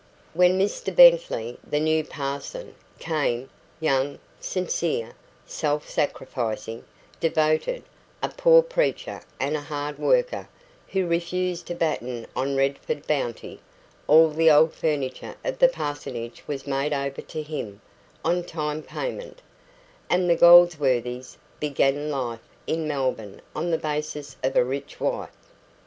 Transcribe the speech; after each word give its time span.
When 0.33 0.57
Mr 0.57 0.95
Bentley, 0.95 1.59
the 1.63 1.79
new 1.79 2.03
parson, 2.03 2.73
came 2.97 3.51
young, 3.79 4.17
sincere, 4.39 5.13
self 5.45 5.87
sacrificing, 5.87 6.85
devoted, 7.19 7.83
a 8.23 8.29
poor 8.29 8.63
preacher 8.63 9.21
and 9.39 9.55
a 9.55 9.61
hard 9.61 9.99
worker, 9.99 10.49
who 10.87 11.05
refused 11.05 11.67
to 11.67 11.75
batten 11.75 12.25
on 12.35 12.55
Redford 12.55 13.05
bounty 13.05 13.59
all 14.07 14.29
the 14.29 14.49
old 14.49 14.73
furniture 14.73 15.35
of 15.45 15.59
the 15.59 15.67
parsonage 15.69 16.41
was 16.47 16.65
made 16.65 16.93
over 16.93 17.21
to 17.21 17.43
him 17.43 17.79
(on 18.25 18.43
time 18.43 18.81
payment), 18.81 19.43
and 20.09 20.27
the 20.27 20.35
Goldsworthys 20.35 21.37
began 21.59 22.09
life 22.09 22.49
in 22.65 22.87
Melbourne 22.87 23.39
on 23.55 23.69
the 23.69 23.77
basis 23.77 24.35
of 24.43 24.55
a 24.55 24.63
rich 24.65 24.99
wife. 24.99 25.29